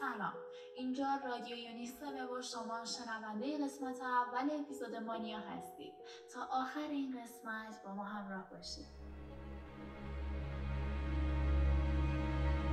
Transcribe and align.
سلام. 0.00 0.32
اینجا 0.76 1.06
رادیو 1.28 1.56
یونیسف 1.56 2.02
و 2.38 2.42
شما 2.42 2.84
شنونده 2.84 3.64
قسمت 3.64 4.00
اول 4.00 4.50
اپیزود 4.60 4.94
مانیا 4.94 5.38
هستید. 5.38 5.92
تا 6.34 6.40
آخر 6.44 6.88
این 6.90 7.22
قسمت 7.22 7.82
با 7.84 7.94
ما 7.94 8.04
همراه 8.04 8.50
باشید. 8.50 8.86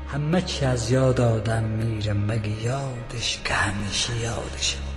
همه 0.07 0.41
چی 0.41 0.65
از 0.65 0.91
یاد 0.91 1.21
آدم 1.21 1.63
میره 1.63 2.13
مگه 2.13 2.63
یادش 2.63 3.43
که 3.43 3.53
همیشه 3.53 4.17
یادشه؟ 4.17 4.92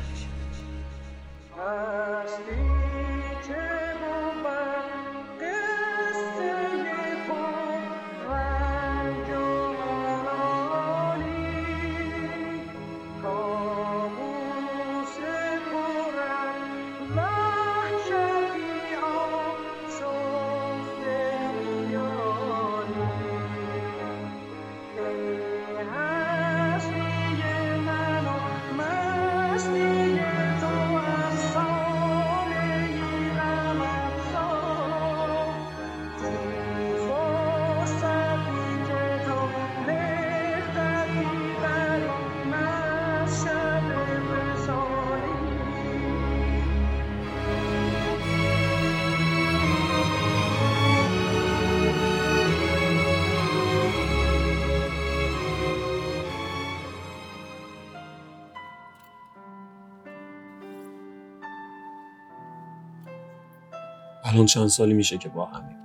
الان 64.26 64.46
چند 64.46 64.66
سالی 64.66 64.94
میشه 64.94 65.18
که 65.18 65.28
با 65.28 65.44
همیم 65.44 65.76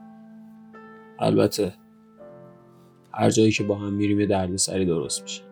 البته 1.20 1.74
هر 3.14 3.30
جایی 3.30 3.52
که 3.52 3.64
با 3.64 3.76
هم 3.76 3.94
میریم 3.94 4.20
یه 4.20 4.26
درد 4.26 4.56
سری 4.56 4.86
درست 4.86 5.22
میشه. 5.22 5.44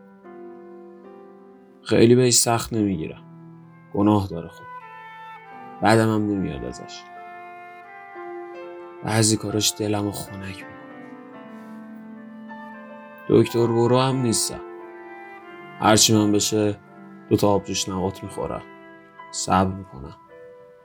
خیلی 1.83 2.15
بهش 2.15 2.33
سخت 2.33 2.73
نمی‌گیرم. 2.73 3.23
گناه 3.93 4.27
داره 4.27 4.47
خب. 4.47 4.63
بعدم 5.81 6.09
هم 6.09 6.31
نمیاد 6.31 6.65
ازش. 6.65 7.01
بعضی 9.03 9.37
کاراش 9.37 9.73
دلم 9.77 10.07
و 10.07 10.11
خونک 10.11 10.45
می‌کنه. 10.47 10.69
دکتر 13.29 13.67
برو 13.67 13.99
هم 13.99 14.21
نیستم. 14.21 14.61
هرچی 15.79 16.15
من 16.15 16.31
بشه 16.31 16.77
دو 17.29 17.35
تا 17.35 17.47
آبجوش 17.49 17.89
نقاط 17.89 18.23
می‌خورم. 18.23 18.61
صبر 19.31 19.71
می‌کنم. 19.75 20.15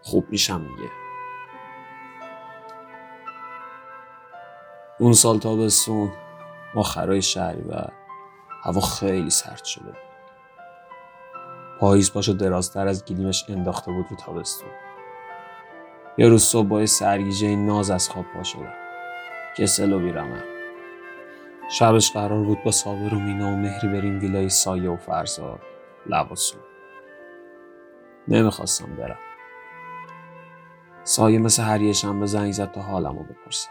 خوب 0.02 0.26
میشم 0.30 0.60
میگه 0.60 1.03
اون 4.98 5.12
سال 5.12 5.38
تابستون 5.38 6.12
ما 6.74 6.82
خرای 6.82 7.22
شهری 7.22 7.62
و 7.62 7.74
هوا 8.62 8.80
خیلی 8.80 9.30
سرد 9.30 9.64
شده. 9.64 9.92
پاییز 11.80 12.12
پاشو 12.12 12.32
درازتر 12.32 12.88
از 12.88 13.04
گلیمش 13.04 13.44
انداخته 13.48 13.92
بود 13.92 14.06
رو 14.10 14.16
تابستون. 14.16 14.68
یه 16.18 16.28
روز 16.28 16.42
صبح 16.42 16.68
با 16.68 16.86
سرگیجه 16.86 17.56
ناز 17.56 17.90
از 17.90 18.08
خواب 18.08 18.24
پا 18.34 18.42
شدم 18.42 18.74
کسل 19.58 19.92
و 19.92 20.12
شبش 21.70 22.12
قرار 22.12 22.44
بود 22.44 22.58
با 22.64 22.70
صابر 22.70 23.14
و 23.14 23.18
مینا 23.18 23.46
و 23.46 23.56
مهری 23.56 23.88
بریم 23.88 24.20
ویلای 24.20 24.48
سایه 24.48 24.90
و 24.90 24.96
فرزاد 24.96 25.60
لباسون 26.06 26.60
نمی‌خواستم 28.28 28.96
برم. 28.96 29.18
سایه 31.04 31.38
مثل 31.38 31.62
هر 31.62 31.82
یه 31.82 31.92
شنبه 31.92 32.26
زنگ 32.26 32.52
زد 32.52 32.72
تا 32.72 32.82
حالمو 32.82 33.24
بپرسه 33.24 33.68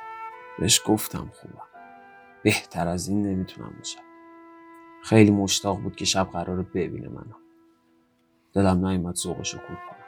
بهش 0.60 0.82
گفتم 0.86 1.32
خوبم. 1.34 1.68
بهتر 2.44 2.88
از 2.88 3.08
این 3.08 3.22
نمی‌تونم 3.22 3.74
باشم 3.78 4.02
خیلی 5.04 5.32
مشتاق 5.32 5.80
بود 5.80 5.96
که 5.96 6.06
شب 6.06 6.30
قراره 6.34 6.64
ببینه 6.64 7.10
منو. 7.10 7.36
دلم 8.54 8.86
نیومد 8.86 9.16
ذوقشو 9.16 9.58
کور 9.58 9.76
کنم. 9.76 10.04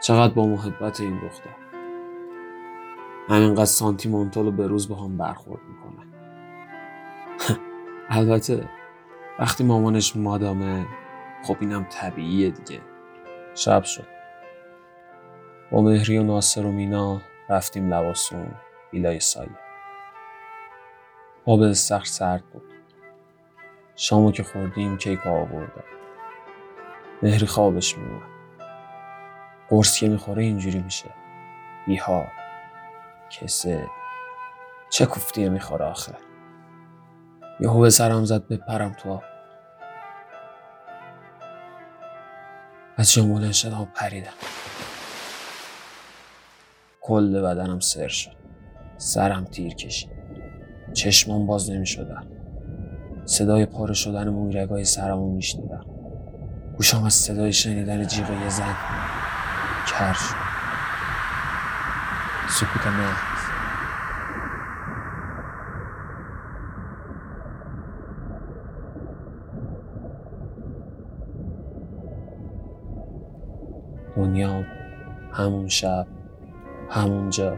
چقدر 0.00 0.34
با 0.34 0.46
محبت 0.46 1.00
این 1.00 1.20
دختر 1.20 1.50
همینقدر 3.28 3.64
سانتیمانتال 3.64 4.46
و 4.46 4.50
به 4.50 4.66
روز 4.66 4.88
با 4.88 4.94
هم 4.94 5.16
برخورد 5.18 5.60
می‌کنه. 5.68 6.06
البته 8.18 8.68
وقتی 9.38 9.64
مامانش 9.64 10.16
مادامه 10.16 10.86
خب 11.44 11.56
اینم 11.60 11.86
طبیعیه 11.90 12.50
دیگه. 12.50 12.80
شب 13.54 13.82
شد. 13.82 14.06
با 15.72 15.82
مهری 15.82 16.18
و 16.18 16.22
ناصر 16.22 16.66
و 16.66 16.72
مینا 16.72 17.20
رفتیم 17.48 17.94
لباسون 17.94 18.54
ویلای 18.92 19.20
سایه 19.20 19.58
آب 21.46 21.60
استخر 21.60 22.04
سرد 22.04 22.44
بود. 22.44 22.62
شامو 23.96 24.32
که 24.32 24.42
خوردیم 24.42 24.98
کیک 24.98 25.26
آوردم 25.26 25.84
مهری 27.22 27.46
خوابش 27.46 27.98
میومد 27.98 28.36
قرص 29.68 29.98
که 29.98 30.08
می‌خوره 30.08 30.42
اینجوری 30.42 30.78
میشه. 30.78 31.10
بیها 31.86 32.26
کسه 33.30 33.86
چه 34.90 35.06
کوفتیه 35.06 35.48
می‌خوره 35.48 35.84
آخه؟ 35.84 36.14
یهو 37.60 37.80
به 37.80 37.90
سرم 37.90 38.24
زد 38.24 38.48
بپرم 38.48 38.92
تو 38.92 39.22
از 42.96 43.12
جا 43.12 43.22
بلند 43.22 43.52
شدم 43.52 43.92
پریدم. 43.94 44.32
کل 47.00 47.42
بدنم 47.42 47.80
سر 47.80 48.08
شد. 48.08 48.45
سرم 48.98 49.44
تیر 49.44 49.74
کشید. 49.74 50.10
چشمام 50.92 51.46
باز 51.46 51.70
نمی 51.70 51.86
شدن. 51.86 52.26
صدای 53.24 53.66
پاره 53.66 53.94
شدن 53.94 54.28
مویرگای 54.28 54.84
سرمو 54.84 55.32
میشنیدم. 55.32 55.86
گوشم 56.76 57.04
از 57.04 57.14
صدای 57.14 57.52
شنیدن 57.52 58.06
جیغ 58.06 58.30
یه 58.30 58.48
زن 58.48 58.74
کر 59.86 60.12
شد. 60.12 60.46
سکوت 62.48 62.86
محض 62.86 63.36
دنیا 74.16 74.64
همون 75.32 75.68
شب 75.68 76.06
همونجا 76.90 77.56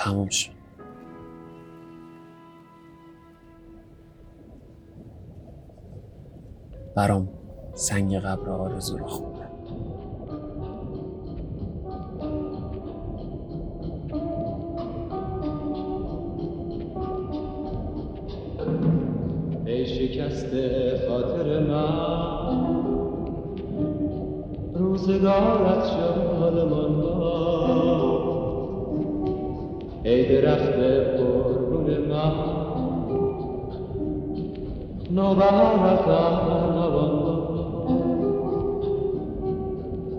تموم 0.00 0.28
شد 0.28 0.52
برام 6.96 7.28
سنگ 7.74 8.16
قبر 8.16 8.50
آرزو 8.50 8.98
رو 8.98 9.06
خونده 9.06 9.48
ای 19.66 19.86
شکست 19.86 20.50
خاطر 21.08 21.60
من. 21.68 22.84
روزگارت 24.74 25.86
شادمان 25.86 26.70
با 26.70 26.99
ای 30.10 30.40
درخت 30.40 30.72
قربون 31.18 31.86
من. 32.10 32.32
نوبهارت 35.10 36.08
نوان 36.08 37.20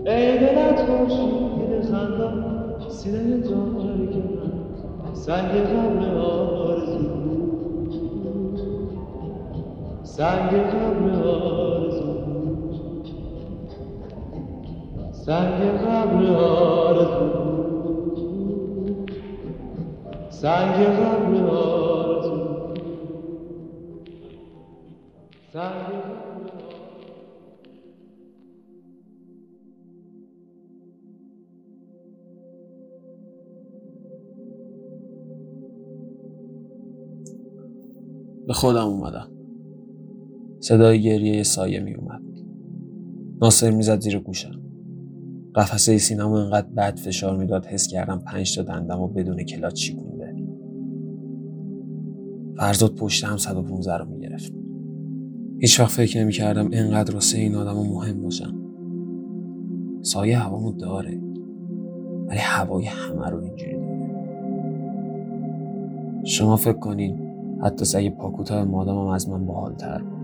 ای 0.06 0.38
دلت 0.38 0.86
خورشید 0.86 1.84
خندان 1.90 2.74
سینه 2.88 3.40
تاریک 3.40 4.16
من 4.16 5.14
سنگ 5.14 5.50
قبر 5.50 6.18
آرزو. 6.18 7.08
سنگ 10.02 10.50
قبر 10.50 11.28
آرزو. 11.28 12.14
سنگ 15.12 15.60
قبر 15.62 16.36
آرزو. 16.36 17.51
سنگ 20.42 20.84
قبل 20.84 21.36
آرزو 21.36 22.74
سنگ 25.52 26.02
به 38.46 38.52
خودم 38.52 38.86
اومدم. 38.86 39.28
صدای 40.60 41.02
گریه 41.02 41.42
سایه 41.42 41.80
می 41.80 41.94
اومد. 41.94 42.22
ناصر 43.42 43.70
می‌زد 43.70 44.00
زیر 44.00 44.18
گوشم. 44.18 44.62
قفسه 45.54 45.98
سینما 45.98 46.42
انقدر 46.42 46.68
بد 46.76 46.98
فشار 46.98 47.36
می‌داد 47.36 47.66
حس 47.66 47.86
کردم 47.86 48.18
پنج 48.18 48.56
تا 48.56 48.62
دندم 48.62 49.00
و 49.00 49.08
بدون 49.08 49.44
کلاچی 49.44 50.11
فرزاد 52.62 52.94
پشت 52.94 53.24
هم 53.24 53.36
115 53.36 53.96
رو 53.96 54.04
می‌گرفت. 54.04 54.52
هیچ 55.58 55.80
وقت 55.80 55.90
فکر 55.90 56.20
نمی 56.20 56.32
کردم 56.32 56.70
اینقدر 56.70 57.14
واسه 57.14 57.38
این 57.38 57.54
آدم 57.54 57.72
مهم 57.72 58.22
باشم. 58.22 58.54
سایه 60.02 60.38
هوامو 60.38 60.72
داره 60.72 61.20
ولی 62.28 62.38
هوای 62.38 62.84
همه 62.84 63.28
رو 63.30 63.38
اینجوری 63.38 63.72
داره. 63.72 64.10
شما 66.24 66.56
فکر 66.56 66.78
کنین 66.78 67.18
حتی 67.62 67.84
سگ 67.84 68.08
پاکوتا 68.08 68.64
مادامم 68.64 69.06
از 69.08 69.28
من 69.28 69.46
باحالتر 69.46 70.02
بود. 70.02 70.22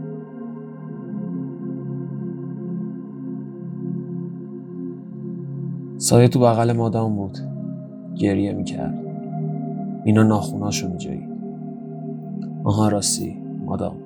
سایه 5.96 6.28
تو 6.28 6.40
بغل 6.40 6.72
مادام 6.72 7.16
بود. 7.16 7.38
گریه 8.16 8.52
می‌کرد. 8.52 8.94
اینا 10.04 10.22
ناخوناشو 10.22 10.88
میجایی 10.88 11.27
آها 12.68 12.88
راستی. 12.88 13.36
مادام. 13.64 13.96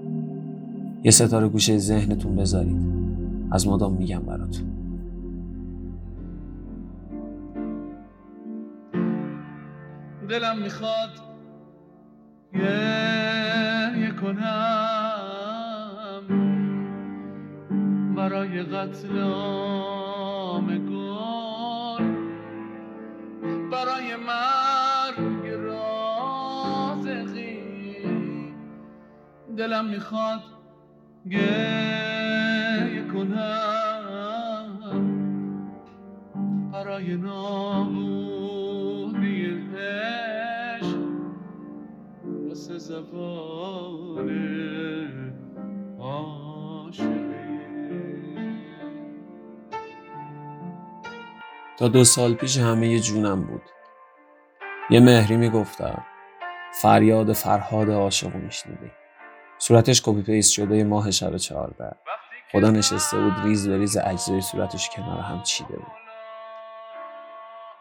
یه 1.04 1.10
ستاره 1.10 1.48
گوشه 1.48 1.78
ذهنتون 1.78 2.36
بذارید. 2.36 2.76
از 3.50 3.66
مادام 3.66 3.92
میگم 3.92 4.18
براتون. 4.18 4.66
دلم 10.28 10.58
می‌خواد 10.62 11.10
گریه 12.54 14.10
کنم. 14.20 15.22
برای 18.16 18.62
قتل 18.62 19.08
گل. 20.78 22.04
برای 23.72 24.16
مرگ 24.26 24.91
دلم 29.56 29.84
می‌خواد 29.84 30.40
گریه 31.30 33.04
کنم. 33.14 34.78
برای 36.72 37.16
نابودی 37.16 38.42
عشق 39.76 40.98
واسه 42.48 42.78
زبان 42.78 44.28
تا 51.78 51.88
دو 51.88 52.04
سال 52.04 52.34
پیش 52.34 52.58
همه 52.58 52.98
جونم 52.98 53.42
بود. 53.42 53.62
یه 54.90 55.00
مهری 55.00 55.36
می‌گفتم 55.36 56.04
فریاد 56.82 57.32
فرهاد 57.32 57.90
عاشقو 57.90 58.38
میشنیدی 58.38 58.90
صورتش 59.62 60.02
copy 60.02 60.22
paste 60.22 60.52
شده 60.52 60.84
ماه 60.84 61.10
شب 61.10 61.36
چهارده 61.36 61.92
خدا 62.52 62.70
نشسته 62.70 63.18
بود 63.18 63.32
ریز 63.44 63.68
به 63.68 63.78
ریز 63.78 63.96
اجزای 63.96 64.40
صورتش 64.40 64.90
کنار 64.90 65.20
هم 65.20 65.42
چیده 65.42 65.76
بود. 65.76 65.92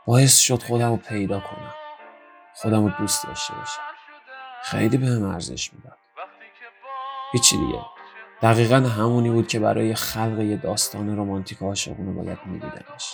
باعث 0.05 0.37
شد 0.37 0.63
خودم 0.63 0.89
رو 0.89 0.97
پیدا 0.97 1.39
کنم. 1.39 1.73
خودم 2.55 2.85
رو 2.85 2.91
دوست 2.99 3.27
داشته 3.27 3.53
باشم. 3.53 3.81
خیلی 4.63 4.97
بهم 4.97 5.23
ارزش 5.23 5.73
می‌داد. 5.73 5.97
هیچی 7.31 7.57
دیگه. 7.57 7.79
دقیقا 8.41 8.75
همونی 8.75 9.29
بود 9.29 9.47
که 9.47 9.59
برای 9.59 9.95
خلق 9.95 10.39
یه 10.39 10.57
داستان 10.57 11.17
رمانتیک 11.17 11.61
عاشقونه 11.61 12.23
باید 12.23 12.39
میدیدمش. 12.45 13.13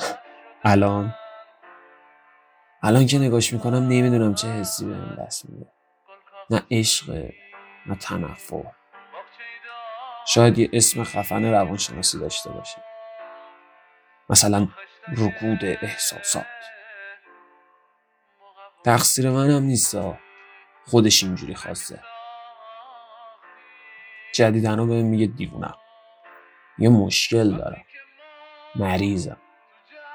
الان؟ 0.64 1.14
الان 2.82 3.06
که 3.06 3.18
نگاش 3.18 3.52
می‌کنم 3.52 3.88
نمی‌دونم 3.88 4.34
چه 4.34 4.48
حسی 4.48 4.84
بهم 4.84 5.16
دست 5.24 5.50
میده. 5.50 5.75
نه 6.50 6.62
عشق 6.70 7.10
نه 7.86 7.94
تنفر. 8.00 8.64
شاید 10.26 10.58
یه 10.58 10.70
اسم 10.72 11.04
خفن 11.04 11.44
روانشناسی 11.44 12.18
داشته 12.18 12.50
باشه. 12.50 12.84
مثلا 14.30 14.68
رکود 15.08 15.64
احساسات. 15.64 16.46
تقصیر 18.84 19.30
منم 19.30 19.62
نیستا 19.62 20.18
خودش 20.86 21.24
اینجوری 21.24 21.54
خواسته. 21.54 22.02
جدیدنو 24.34 24.86
بهم 24.86 25.04
میگه 25.04 25.26
دیوونم. 25.26 25.74
یه 26.78 26.88
مشکل 26.88 27.56
دارم. 27.56 27.84
مریضم. 28.74 29.36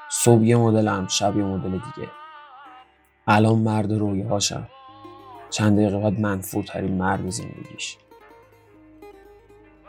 صبح 0.10 0.44
یه 0.44 0.58
مدلم 0.58 1.08
شب 1.08 1.38
یه 1.38 1.44
مدل 1.44 1.72
دیگه. 1.72 2.10
الان 3.28 3.60
مرد 3.60 3.92
رویاهاشم. 3.92 4.70
چند 5.52 5.80
دقیقه 5.80 6.00
بعد 6.00 6.20
منفورترین 6.20 6.98
مرد 6.98 7.30
زندگیش. 7.30 7.98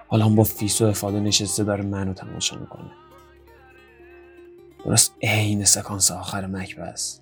حالا 0.08 0.28
با 0.28 0.44
فیس 0.44 0.82
و 0.82 0.84
افاده 0.84 1.20
نشسته 1.20 1.64
داره 1.64 1.84
منو 1.84 2.12
تماشا 2.14 2.58
می‌کنه. 2.58 2.90
درست 4.84 5.14
عین 5.22 5.64
سکانس 5.64 6.10
آخر 6.10 6.46
مکبس. 6.46 7.20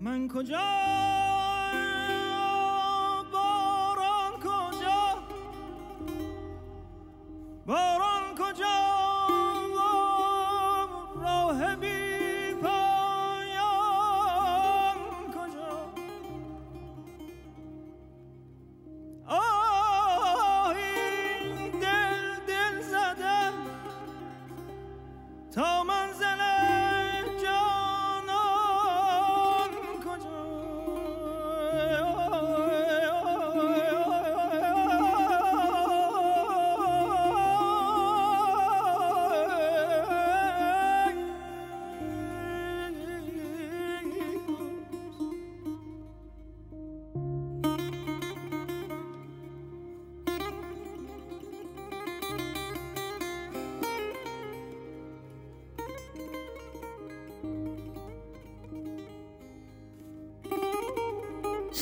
من 0.00 0.28
کجا 0.28 0.58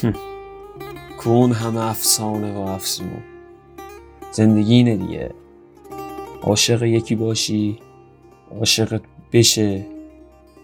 کون 1.21 1.53
همه 1.53 1.81
افسانه 1.81 2.55
و 2.55 2.59
افسون. 2.59 3.23
زندگی 4.33 4.75
اینه 4.75 4.97
دیگه. 4.97 5.35
عاشق 6.43 6.83
یکی 6.83 7.15
باشی 7.15 7.79
عاشقت 8.59 9.03
بشه 9.33 9.87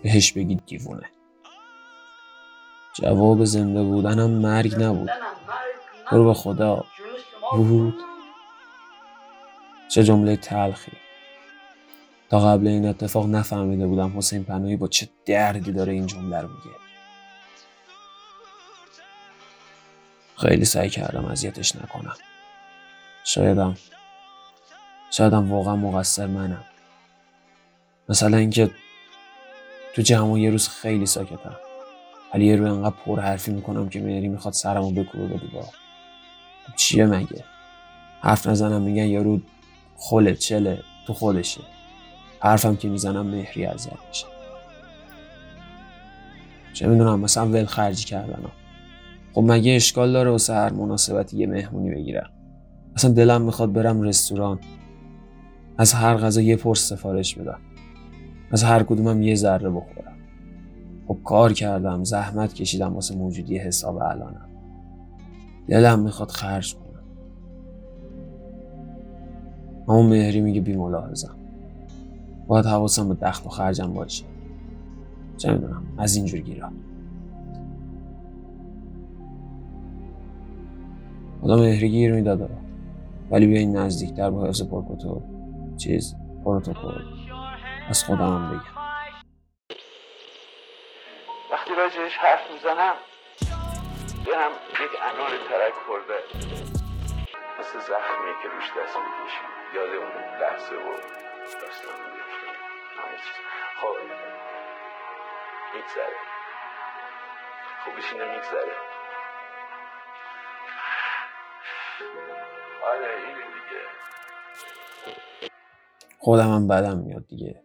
بهش 0.02 0.32
بگی 0.32 0.58
دیوونه. 0.66 1.06
جواب 2.94 3.44
زنده 3.44 3.82
بودنم 3.82 4.30
مرگ 4.30 4.82
نبود. 4.82 5.10
برو 6.12 6.24
به 6.24 6.34
خدا. 6.34 6.84
بود. 7.56 7.94
چه 9.88 10.04
جمله 10.04 10.36
تلخی. 10.36 10.92
تا 12.30 12.40
قبل 12.40 12.66
این 12.66 12.86
اتفاق 12.86 13.26
نفهمیده 13.26 13.86
بودم 13.86 14.18
حسین 14.18 14.44
پناهی 14.44 14.76
با 14.76 14.88
چه 14.88 15.08
دردی 15.26 15.72
داره 15.72 15.92
این 15.92 16.06
جمله 16.06 16.40
رو 16.40 16.48
میگه. 16.48 16.89
خیلی 20.40 20.64
سعی 20.64 20.90
کردم 20.90 21.24
اذیتش 21.24 21.76
نکنم. 21.76 22.16
شایدم 23.24 23.76
شایدم 25.10 25.52
واقعا 25.52 25.76
مقصر 25.76 26.26
منم. 26.26 26.64
مثلا 28.08 28.36
اینکه 28.36 28.70
تو 29.94 30.02
جمع 30.02 30.40
یه 30.40 30.50
روز 30.50 30.68
خیلی 30.68 31.06
ساکتم. 31.06 31.56
ولی 32.34 32.46
یه 32.46 32.56
رو 32.56 32.74
انقدر 32.74 32.94
پر 33.06 33.20
حرفی 33.20 33.50
می‌کنم 33.50 33.88
که 33.88 34.00
میری 34.00 34.28
می‌خواد 34.28 34.54
سرمو 34.54 34.90
بکوبه 34.90 35.26
به 35.26 35.36
دیوار 35.38 35.68
چیه 36.76 37.06
مگه؟ 37.06 37.44
حرف 38.20 38.46
نزنم 38.46 38.82
میگن 38.82 39.06
یارو 39.06 39.40
خله 39.96 40.34
چله 40.34 40.82
تو 41.06 41.14
خودشه 41.14 41.60
حرفم 42.40 42.76
که 42.76 42.88
می‌زنم 42.88 43.26
مهری 43.26 43.66
اذیت 43.66 43.98
میشه. 44.08 44.26
چه 46.72 46.86
می‌دونم 46.86 47.20
مثلا 47.20 47.46
ول 47.46 47.64
خرجی 47.64 48.04
کردنم. 48.04 48.52
خب 49.32 49.44
مگه 49.46 49.72
اشکال 49.72 50.12
داره 50.12 50.30
واسه 50.30 50.54
هر 50.54 50.72
مناسبتی 50.72 51.36
یه 51.36 51.46
مهمونی 51.46 51.90
بگیرم؟ 51.90 52.30
اصلا 52.96 53.10
دلم 53.10 53.42
می‌خواد 53.42 53.72
برم 53.72 54.02
رستوران. 54.02 54.58
از 55.78 55.92
هر 55.92 56.16
غذا 56.16 56.40
یه 56.40 56.56
پرس 56.56 56.88
سفارش 56.88 57.34
بدم. 57.34 57.58
از 58.50 58.64
هر 58.64 58.82
کدومم 58.82 59.22
یه 59.22 59.34
ذره 59.34 59.70
بخورم. 59.70 60.16
خب 61.08 61.18
کار 61.24 61.52
کردم 61.52 62.04
زحمت 62.04 62.54
کشیدم 62.54 62.94
واسه 62.94 63.16
موجودی 63.16 63.58
حساب 63.58 63.96
الانم. 63.96 64.48
دلم 65.68 66.00
می‌خواد 66.00 66.30
خرج 66.30 66.74
کنم. 66.74 67.04
اما 69.88 70.02
مهری 70.02 70.40
میگه 70.40 70.60
بی 70.60 70.76
ملاحظم. 70.76 71.36
باید 72.46 72.66
حواسم 72.66 73.08
به 73.08 73.14
دخل 73.14 73.46
و 73.46 73.48
خرجم 73.48 73.92
باشه. 73.92 74.24
چه 75.36 75.52
می‌دونم 75.52 75.82
از 75.98 76.16
اینجور 76.16 76.40
گیرا. 76.40 76.68
خدا 81.42 81.56
مهری 81.56 81.88
گیر 81.88 82.12
می‌داد. 82.12 82.50
ولی 83.30 83.46
بیاین 83.46 83.76
نزدیکتر 83.76 84.30
با 84.30 84.46
حفظ 84.46 84.62
پرکوتو 84.62 85.22
چیز 85.82 86.14
پروتکل 86.44 87.04
از 87.88 88.04
خودم 88.04 88.48
بگم. 88.48 88.80
وقتی 91.52 91.74
راجعش 91.74 92.16
حرف 92.16 92.50
می‌زنم 92.52 92.94
دلم 94.26 94.52
یک 94.84 94.94
انار 95.10 95.30
ترک 95.48 95.74
خورده. 95.86 96.20
مثل 97.60 97.78
زخمی 97.78 98.32
که 98.42 98.48
روش 98.54 98.64
دست 98.64 98.96
می‌کشی. 99.04 99.44
یاد 99.76 99.92
اون 100.00 100.12
لحظه 100.40 100.74
و 100.74 100.90
داستان 101.60 101.96
میفته 102.12 102.48
خب 103.80 103.96
میگذره. 105.74 106.18
خوبش 107.84 108.12
اینه 108.12 108.24
میگذره. 108.34 108.89
خودم 116.18 116.54
هم 116.54 116.68
بدم 116.68 116.98
میاد 116.98 117.26
دیگه. 117.28 117.62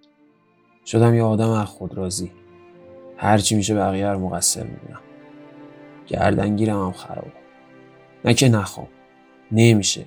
شدم 0.86 1.15
یه 1.15 1.24
آدم 1.24 1.50
از 1.50 1.68
خود 1.68 1.98
راضی. 1.98 2.32
هرچی 3.18 3.56
میشه 3.56 3.75
بقیه 3.75 4.08
رو 4.10 4.20
مقصر 4.20 4.63
می‌بینم. 4.63 5.01
گردنگیرم 6.08 6.86
هم 6.86 6.92
خرابه. 6.92 7.32
نه 8.25 8.34
که 8.34 8.50
نخوام. 8.50 8.88
نمیشه. 9.51 10.06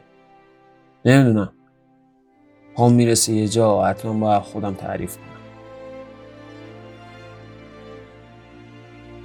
نمی‌دونم. 1.04 1.52
پام 2.74 2.92
می‌رسه 2.92 3.32
یه 3.32 3.48
جا 3.48 3.84
حتما 3.84 4.12
باید 4.12 4.42
خودم 4.42 4.74
تعریف 4.74 5.16
کنم. 5.16 5.24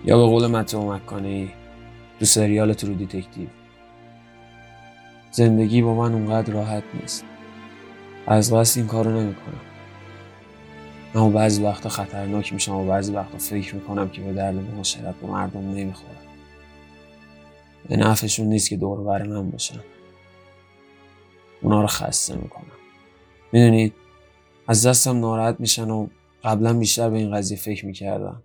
یا 0.05 0.17
به 0.17 0.24
قول 0.24 0.48
متیو 0.48 0.93
مکانهی 0.93 1.50
تو 2.19 2.25
سریال 2.25 2.74
True 2.74 2.93
Detective. 2.93 3.48
زندگی 5.34 5.82
با 5.82 5.94
من 5.94 6.13
اونقدر 6.13 6.54
راحت 6.54 6.84
نیست. 7.02 7.25
از 8.28 8.54
قصد 8.54 8.78
این 8.78 8.88
کارو 8.88 9.12
نمی‌کنم. 9.12 9.62
اما 11.16 11.30
بعضی 11.30 11.63
وقتا 11.63 11.90
خطرناک 11.90 12.54
میشم 12.54 12.75
و 12.75 12.86
بعضی 12.86 13.13
وقتا 13.13 13.38
فکر 13.38 13.75
می‌کنم 13.75 14.10
که 14.10 14.22
به 14.22 14.34
درد 14.34 14.56
معاشرت 14.56 15.16
با 15.22 15.28
مردم 15.28 15.60
نمی‌خورم. 15.60 16.16
به 17.90 17.98
نفعشون 17.98 18.48
نیست 18.48 18.70
که 18.70 18.78
دور 18.78 19.04
بر 19.04 19.24
من 19.24 19.52
باشن. 19.52 19.80
اونا 21.62 21.82
رو 21.82 21.88
خسته 21.88 22.36
می‌کنم. 22.36 22.78
می‌دونید 23.52 23.94
از 24.68 24.88
دستم 24.88 25.20
ناراحت 25.20 25.56
میشن 25.60 25.90
و 25.90 26.08
قبلا 26.44 26.74
بیشتر 26.74 27.10
به 27.10 27.18
این 27.18 27.36
قضیه 27.36 27.58
فکر 27.58 27.86
می‌کردم. 27.86 28.44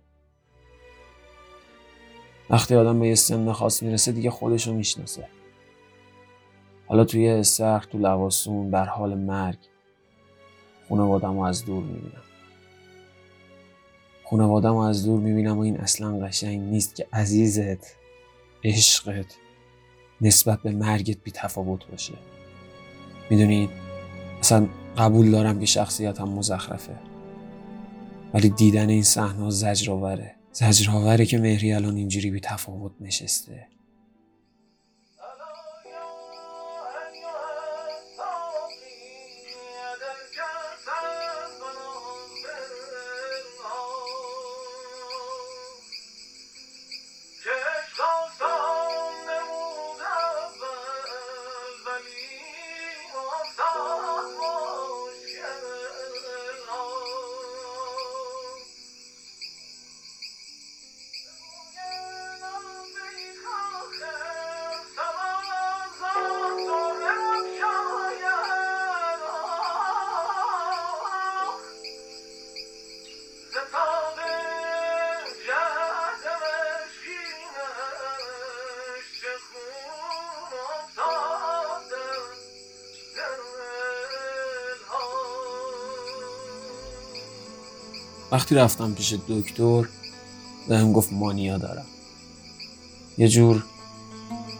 وقتی 2.49 2.75
آدم 2.75 2.99
به 2.99 3.07
یه 3.07 3.15
سن 3.15 3.51
خاص 3.51 3.83
می‌رسه 3.83 4.11
دیگه 4.11 4.31
خودشو 4.31 4.73
می‌شناسه. 4.73 5.27
حالا 6.89 7.05
توی 7.05 7.29
استخر 7.29 7.87
تو 7.91 7.97
لباسون 7.97 8.69
در 8.69 8.85
حال 8.85 9.17
مرگ 9.17 9.57
خانوادم 10.89 11.33
رو 11.33 11.41
از 11.43 11.65
دور 11.65 11.83
می‌بینم. 11.83 12.21
خانوادم 14.29 14.73
رو 14.73 14.77
از 14.77 15.05
دور 15.05 15.19
می‌بینم 15.19 15.57
و 15.57 15.61
این 15.61 15.77
اصلا 15.77 16.19
قشنگ 16.19 16.61
نیست 16.61 16.95
که 16.95 17.07
عزیزت 17.13 17.95
عشقت 18.63 19.35
نسبت 20.21 20.61
به 20.61 20.71
مرگت 20.71 21.17
بی 21.23 21.31
تفاوت 21.31 21.87
باشه. 21.87 22.13
می‌دونید؟ 23.29 23.69
اصلا 24.39 24.67
قبول 24.97 25.31
دارم 25.31 25.59
که 25.59 25.65
شخصیتم 25.65 26.29
مزخرفه. 26.29 26.95
ولی 28.33 28.49
دیدن 28.49 28.89
این 28.89 29.03
صحنه 29.03 29.49
زجرآوره. 29.49 30.35
زجرآوره 30.51 31.25
که 31.25 31.37
مهری 31.37 31.73
الان 31.73 31.95
اینجوری 31.95 32.31
بی 32.31 32.39
تفاوت 32.39 32.91
نشسته. 33.01 33.67
وقتی 88.39 88.55
رفتم 88.55 88.93
پیش 88.93 89.15
دکتر 89.27 89.87
بهم 90.69 90.93
گفت 90.93 91.13
مانیا 91.13 91.57
دارم. 91.57 91.85
یه 93.17 93.27
جور 93.27 93.63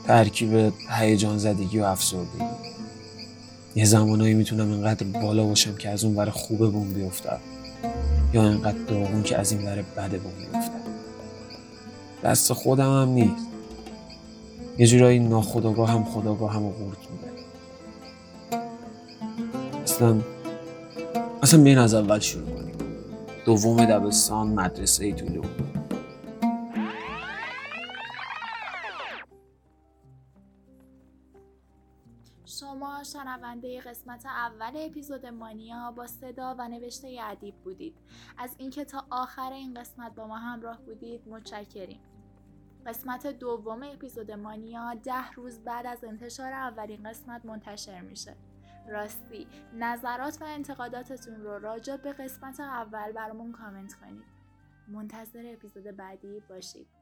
ترکیب 0.08 0.74
هیجان 0.90 1.38
زدگی 1.38 1.80
و 1.80 1.84
افسردگی. 1.84 2.46
یه 3.76 3.86
زمانایی 3.86 4.34
می‌تونم 4.34 4.72
اینقدر 4.72 5.04
بالا 5.04 5.44
باشم 5.44 5.76
که 5.76 5.90
از 5.90 6.04
اون 6.04 6.16
ور 6.16 6.30
خوبه 6.30 6.68
بوم 6.68 6.94
بیفتم 6.94 7.40
یا 8.34 8.50
اینقدر 8.50 8.78
داغون 8.78 9.24
که 9.24 9.38
از 9.38 9.52
این 9.52 9.66
ور 9.66 9.82
بده 9.98 10.18
بوم 10.18 10.34
بیفتم. 10.34 10.82
دست 12.24 12.54
خودم 12.54 13.02
هم 13.02 13.10
نیست. 13.10 13.46
یه 14.78 14.88
جورایی 14.88 15.20
ناخداگاه 15.20 15.90
هم 15.90 16.04
خداگاه 16.04 16.54
هم 16.54 16.70
قورت 16.70 16.98
میده 17.12 17.32
اصلا 19.84 20.22
اصلا 21.44 21.64
بین 21.64 21.78
از 21.78 21.94
اول 21.94 22.20
شروع 22.20 22.59
دوم 23.50 23.86
دبستان 23.86 24.48
مدرسه 24.48 25.14
طولو 25.14 25.42
شما 32.46 33.04
شنونده 33.04 33.82
قسمت 33.82 34.26
اول 34.26 34.72
اپیزود 34.76 35.26
مانیا 35.26 35.92
با 35.92 36.08
صدا 36.08 36.56
و 36.60 36.68
نوشته 36.68 37.18
ادیب 37.24 37.56
بودید. 37.56 37.96
از 38.38 38.56
اینکه 38.58 38.86
تا 38.86 39.06
آخر 39.10 39.54
این 39.54 39.74
قسمت 39.74 40.16
با 40.16 40.28
ما 40.28 40.38
همراه 40.38 40.78
بودید 40.82 41.28
متشکریم. 41.28 42.00
قسمت 42.86 43.28
دوم 43.28 43.84
اپیزود 43.84 44.32
مانیا 44.32 44.94
ده 44.94 45.32
روز 45.32 45.60
بعد 45.60 45.86
از 45.86 46.04
انتشار 46.04 46.54
اولین 46.54 47.10
قسمت 47.10 47.46
منتشر 47.46 48.02
میشه. 48.02 48.36
راستی. 48.90 49.48
نظرات 49.74 50.42
و 50.42 50.46
انتقاداتتون 50.46 51.42
رو 51.42 51.60
راجع 51.60 51.98
به 51.98 52.14
قسمت 52.14 52.60
اول 52.60 53.12
برامون 53.12 53.52
کامنت 53.52 53.94
کنید. 53.94 54.40
منتظر 54.88 55.54
اپیزود 55.54 55.84
بعدی 55.84 56.40
باشید. 56.50 56.99